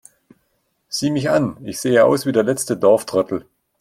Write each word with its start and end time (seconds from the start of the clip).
Sieh 0.89 1.11
mich 1.11 1.29
an, 1.29 1.57
ich 1.63 1.79
sehe 1.79 2.03
aus 2.03 2.25
wie 2.25 2.31
der 2.31 2.41
letzte 2.41 2.75
Dorftrottel! 2.75 3.45